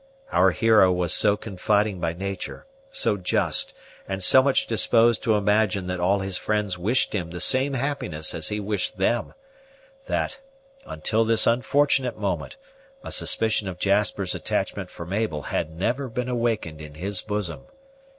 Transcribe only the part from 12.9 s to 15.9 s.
a suspicion of Jasper's attachment for Mabel had